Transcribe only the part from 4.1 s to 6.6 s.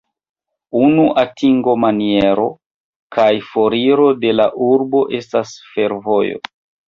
de la urbo estas fervojo.